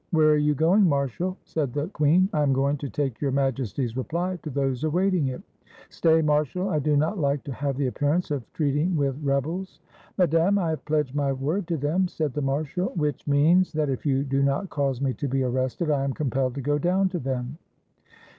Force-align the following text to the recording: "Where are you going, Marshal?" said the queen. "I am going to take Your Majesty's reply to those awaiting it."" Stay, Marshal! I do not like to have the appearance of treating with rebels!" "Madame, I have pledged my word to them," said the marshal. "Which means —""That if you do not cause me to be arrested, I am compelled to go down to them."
"Where 0.09 0.31
are 0.31 0.35
you 0.37 0.55
going, 0.55 0.89
Marshal?" 0.89 1.37
said 1.43 1.73
the 1.73 1.87
queen. 1.89 2.27
"I 2.33 2.41
am 2.41 2.53
going 2.53 2.75
to 2.77 2.89
take 2.89 3.21
Your 3.21 3.29
Majesty's 3.31 3.95
reply 3.95 4.39
to 4.41 4.49
those 4.49 4.83
awaiting 4.83 5.27
it."" 5.27 5.43
Stay, 5.91 6.23
Marshal! 6.23 6.69
I 6.69 6.79
do 6.79 6.97
not 6.97 7.19
like 7.19 7.43
to 7.43 7.51
have 7.51 7.77
the 7.77 7.85
appearance 7.85 8.31
of 8.31 8.51
treating 8.51 8.95
with 8.95 9.21
rebels!" 9.23 9.79
"Madame, 10.17 10.57
I 10.57 10.71
have 10.71 10.85
pledged 10.85 11.13
my 11.13 11.31
word 11.31 11.67
to 11.67 11.77
them," 11.77 12.07
said 12.07 12.33
the 12.33 12.41
marshal. 12.41 12.91
"Which 12.95 13.27
means 13.27 13.71
—""That 13.73 13.91
if 13.91 14.03
you 14.03 14.23
do 14.23 14.41
not 14.41 14.71
cause 14.71 15.01
me 15.01 15.13
to 15.13 15.27
be 15.27 15.43
arrested, 15.43 15.91
I 15.91 16.03
am 16.03 16.13
compelled 16.13 16.55
to 16.55 16.61
go 16.61 16.79
down 16.79 17.07
to 17.09 17.19
them." 17.19 17.59